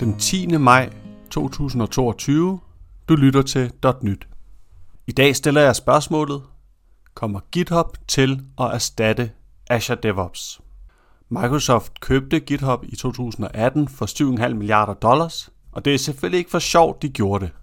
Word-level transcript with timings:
den 0.00 0.18
10. 0.18 0.46
maj 0.46 0.90
2022. 1.30 2.60
Du 3.08 3.14
lytter 3.14 3.42
til 3.42 3.72
.nyt. 4.02 4.28
I 5.06 5.12
dag 5.12 5.36
stiller 5.36 5.60
jeg 5.60 5.76
spørgsmålet, 5.76 6.42
kommer 7.14 7.40
GitHub 7.52 7.96
til 8.08 8.42
at 8.60 8.66
erstatte 8.66 9.30
Azure 9.70 9.98
DevOps? 10.02 10.60
Microsoft 11.28 12.00
købte 12.00 12.40
GitHub 12.40 12.84
i 12.84 12.96
2018 12.96 13.88
for 13.88 14.36
7,5 14.46 14.54
milliarder 14.54 14.94
dollars, 14.94 15.50
og 15.72 15.84
det 15.84 15.94
er 15.94 15.98
selvfølgelig 15.98 16.38
ikke 16.38 16.50
for 16.50 16.58
sjovt, 16.58 17.02
de 17.02 17.08
gjorde 17.08 17.44
det. 17.44 17.54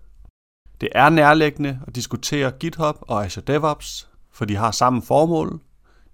Det 0.82 0.90
er 0.92 1.10
nærliggende 1.10 1.80
at 1.88 1.96
diskutere 1.96 2.52
GitHub 2.52 2.98
og 3.02 3.26
Azure 3.26 3.46
DevOps, 3.48 4.10
for 4.32 4.46
de 4.46 4.56
har 4.56 4.72
samme 4.72 5.02
formål, 5.02 5.62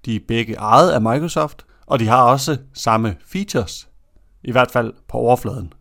de 0.05 0.15
er 0.15 0.19
begge 0.27 0.53
ejet 0.55 0.91
af 0.91 1.01
Microsoft, 1.01 1.65
og 1.85 1.99
de 1.99 2.07
har 2.07 2.23
også 2.23 2.57
samme 2.73 3.15
features, 3.25 3.89
i 4.43 4.51
hvert 4.51 4.71
fald 4.71 4.93
på 5.07 5.17
overfladen. 5.17 5.73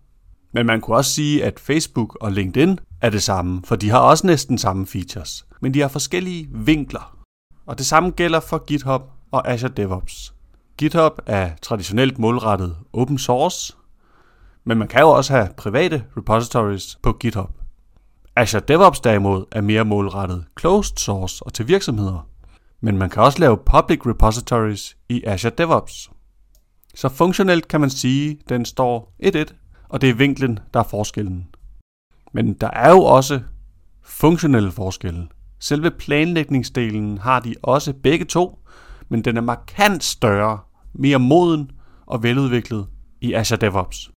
Men 0.57 0.67
man 0.67 0.81
kunne 0.81 0.97
også 0.97 1.11
sige, 1.11 1.45
at 1.45 1.61
Facebook 1.61 2.19
og 2.21 2.33
LinkedIn 2.33 2.79
er 3.01 3.11
det 3.11 3.23
samme, 3.23 3.63
for 3.65 3.77
de 3.77 3.91
har 3.91 3.99
også 3.99 4.27
næsten 4.27 4.59
samme 4.59 4.87
features, 4.87 5.47
men 5.63 5.75
de 5.75 5.81
har 5.81 5.89
forskellige 5.89 6.49
vinkler. 6.51 7.17
Og 7.67 7.79
det 7.79 7.87
samme 7.87 8.11
gælder 8.11 8.41
for 8.41 8.65
GitHub 8.65 9.03
og 9.31 9.49
Azure 9.49 9.73
DevOps. 9.77 10.35
GitHub 10.79 11.21
er 11.27 11.51
traditionelt 11.63 12.19
målrettet 12.19 12.77
open 12.93 13.19
source, 13.19 13.77
men 14.65 14.79
man 14.79 14.89
kan 14.89 15.01
jo 15.01 15.09
også 15.09 15.33
have 15.33 15.49
private 15.57 16.05
repositories 16.17 16.99
på 17.03 17.13
GitHub. 17.13 17.51
Azure 18.37 18.63
DevOps 18.69 19.01
derimod 19.01 19.45
er 19.53 19.61
mere 19.61 19.85
målrettet 19.85 20.45
closed 20.61 20.97
source 20.97 21.43
og 21.47 21.55
til 21.55 21.69
virksomheder, 21.69 22.29
men 22.81 22.99
man 22.99 23.11
kan 23.11 23.23
også 23.23 23.39
lave 23.39 23.59
public 23.67 24.07
repositories 24.07 24.97
i 25.09 25.25
Azure 25.25 25.53
DevOps. 25.59 26.11
Så 26.95 27.09
funktionelt 27.09 27.69
kan 27.69 27.81
man 27.81 27.91
sige, 27.91 28.31
at 28.31 28.49
den 28.49 28.65
står 28.65 29.15
1-1, 29.23 29.66
og 29.89 30.01
det 30.01 30.11
er 30.11 30.15
vinklen, 30.15 30.59
der 30.75 30.81
er 30.81 30.85
forskellen. 30.85 31.47
Men 32.33 32.55
der 32.55 32.71
er 32.71 32.91
jo 32.91 33.01
også 33.01 33.41
funktionelle 34.03 34.71
forskelle. 34.71 35.29
Selve 35.59 35.91
planlægningsdelen 35.91 37.19
har 37.19 37.41
de 37.41 37.55
også 37.63 37.93
begge 37.93 38.25
to, 38.25 38.59
men 39.09 39.25
den 39.25 39.37
er 39.37 39.41
markant 39.41 40.05
større, 40.05 40.59
mere 40.93 41.19
moden 41.19 41.71
og 42.07 42.23
veludviklet 42.23 42.87
i 43.21 43.33
Azure 43.33 43.61
DevOps. 43.61 44.11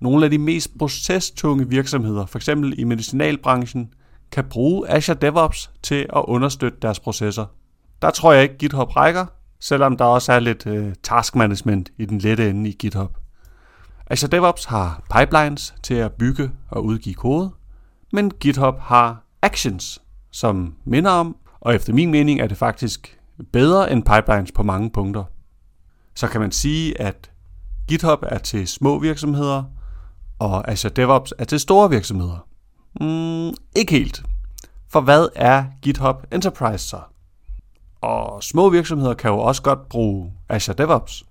Nogle 0.00 0.24
af 0.24 0.30
de 0.30 0.38
mest 0.38 0.78
procestunge 0.78 1.68
virksomheder, 1.68 2.26
f.eks. 2.26 2.48
i 2.78 2.84
medicinalbranchen, 2.84 3.92
kan 4.32 4.44
bruge 4.50 4.90
Azure 4.90 5.16
DevOps 5.20 5.70
til 5.82 6.06
at 6.16 6.24
understøtte 6.28 6.78
deres 6.82 7.00
processer. 7.00 7.46
Der 8.02 8.10
tror 8.10 8.32
jeg 8.32 8.42
ikke, 8.42 8.58
GitHub 8.58 8.96
rækker, 8.96 9.26
selvom 9.60 9.96
der 9.96 10.04
også 10.04 10.32
er 10.32 10.40
lidt 10.40 10.66
øh, 10.66 10.94
task 11.02 11.36
management 11.36 11.90
i 11.98 12.04
den 12.04 12.18
lette 12.18 12.50
ende 12.50 12.70
i 12.70 12.72
GitHub. 12.72 13.18
Azure 14.10 14.30
DevOps 14.30 14.64
har 14.64 15.02
pipelines 15.18 15.74
til 15.82 15.94
at 15.94 16.12
bygge 16.12 16.50
og 16.70 16.84
udgive 16.84 17.14
kode, 17.14 17.50
men 18.12 18.30
GitHub 18.30 18.78
har 18.80 19.24
actions, 19.42 20.02
som 20.30 20.74
minder 20.84 21.10
om, 21.10 21.36
og 21.60 21.74
efter 21.74 21.92
min 21.92 22.10
mening 22.10 22.40
er 22.40 22.46
det 22.46 22.56
faktisk 22.56 23.20
bedre 23.52 23.92
end 23.92 24.02
pipelines 24.02 24.52
på 24.52 24.62
mange 24.62 24.90
punkter. 24.90 25.24
Så 26.14 26.28
kan 26.28 26.40
man 26.40 26.52
sige, 26.52 27.00
at 27.00 27.30
GitHub 27.88 28.18
er 28.22 28.38
til 28.38 28.68
små 28.68 28.98
virksomheder, 28.98 29.62
og 30.38 30.70
Azure 30.70 30.92
DevOps 30.92 31.34
er 31.38 31.44
til 31.44 31.60
store 31.60 31.90
virksomheder. 31.90 32.46
Mm, 33.00 33.54
ikke 33.76 33.92
helt. 33.92 34.22
For 34.88 35.00
hvad 35.00 35.28
er 35.34 35.64
GitHub 35.82 36.26
Enterprise 36.32 36.88
så? 36.88 37.00
Og 38.00 38.42
små 38.42 38.68
virksomheder 38.68 39.14
kan 39.14 39.30
jo 39.30 39.38
også 39.38 39.62
godt 39.62 39.88
bruge 39.88 40.32
Azure 40.48 40.76
DevOps. 40.76 41.24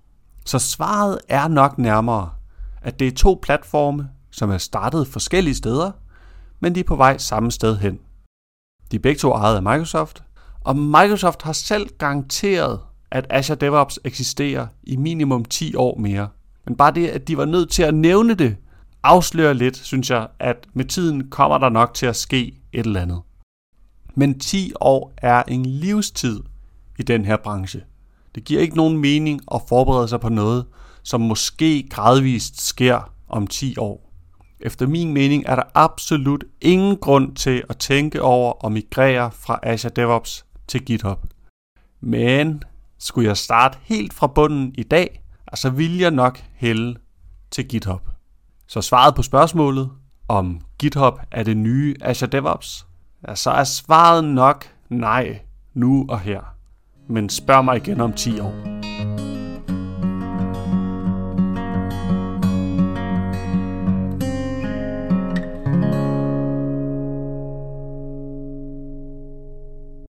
Så 0.44 0.58
svaret 0.58 1.18
er 1.28 1.48
nok 1.48 1.78
nærmere, 1.78 2.30
at 2.82 2.98
det 2.98 3.08
er 3.08 3.12
to 3.12 3.38
platforme, 3.42 4.08
som 4.30 4.50
er 4.50 4.58
startet 4.58 5.08
forskellige 5.08 5.54
steder, 5.54 5.90
men 6.60 6.74
de 6.74 6.80
er 6.80 6.84
på 6.84 6.96
vej 6.96 7.18
samme 7.18 7.50
sted 7.50 7.76
hen. 7.76 7.98
De 8.90 8.96
er 8.96 9.00
begge 9.00 9.18
to 9.18 9.32
ejet 9.32 9.56
af 9.56 9.62
Microsoft, 9.62 10.22
og 10.60 10.76
Microsoft 10.76 11.42
har 11.42 11.52
selv 11.52 11.88
garanteret, 11.98 12.80
at 13.10 13.26
Azure 13.30 13.56
DevOps 13.56 13.98
eksisterer 14.04 14.66
i 14.82 14.96
minimum 14.96 15.44
10 15.44 15.74
år 15.74 15.98
mere. 15.98 16.28
Men 16.66 16.76
bare 16.76 16.94
det, 16.94 17.08
at 17.08 17.28
de 17.28 17.36
var 17.36 17.44
nødt 17.44 17.70
til 17.70 17.82
at 17.82 17.94
nævne 17.94 18.34
det, 18.34 18.56
afslører 19.02 19.52
lidt, 19.52 19.76
synes 19.76 20.10
jeg, 20.10 20.28
at 20.38 20.66
med 20.72 20.84
tiden 20.84 21.30
kommer 21.30 21.58
der 21.58 21.68
nok 21.68 21.94
til 21.94 22.06
at 22.06 22.16
ske 22.16 22.60
et 22.72 22.86
eller 22.86 23.00
andet. 23.00 23.20
Men 24.14 24.40
10 24.40 24.72
år 24.80 25.12
er 25.16 25.42
en 25.48 25.66
livstid 25.66 26.40
i 26.98 27.02
den 27.02 27.24
her 27.24 27.36
branche. 27.36 27.82
Det 28.34 28.44
giver 28.44 28.60
ikke 28.60 28.76
nogen 28.76 28.98
mening 28.98 29.40
at 29.54 29.62
forberede 29.68 30.08
sig 30.08 30.20
på 30.20 30.28
noget, 30.28 30.66
som 31.02 31.20
måske 31.20 31.88
gradvist 31.90 32.60
sker 32.60 33.12
om 33.28 33.46
10 33.46 33.78
år. 33.78 34.12
Efter 34.60 34.86
min 34.86 35.12
mening 35.14 35.44
er 35.46 35.54
der 35.54 35.62
absolut 35.74 36.44
ingen 36.60 36.96
grund 36.96 37.36
til 37.36 37.62
at 37.68 37.76
tænke 37.76 38.22
over 38.22 38.66
at 38.66 38.72
migrere 38.72 39.30
fra 39.30 39.60
Azure 39.62 39.92
DevOps 39.96 40.46
til 40.68 40.84
GitHub. 40.84 41.26
Men 42.00 42.62
skulle 42.98 43.28
jeg 43.28 43.36
starte 43.36 43.78
helt 43.82 44.14
fra 44.14 44.26
bunden 44.26 44.74
i 44.78 44.82
dag, 44.82 45.22
så 45.54 45.70
vil 45.70 45.98
jeg 45.98 46.10
nok 46.10 46.38
hælde 46.54 46.96
til 47.50 47.68
GitHub. 47.68 48.08
Så 48.66 48.82
svaret 48.82 49.14
på 49.14 49.22
spørgsmålet, 49.22 49.90
om 50.28 50.60
GitHub 50.78 51.20
er 51.30 51.42
det 51.42 51.56
nye 51.56 51.96
Azure 52.00 52.30
DevOps, 52.30 52.86
ja, 53.28 53.34
så 53.34 53.50
er 53.50 53.64
svaret 53.64 54.24
nok 54.24 54.66
nej, 54.88 55.40
nu 55.74 56.06
og 56.08 56.20
her. 56.20 56.57
Men 57.08 57.28
spørg 57.28 57.64
mig 57.64 57.76
igen 57.76 58.00
om 58.00 58.12
10 58.12 58.40
år. 58.40 58.67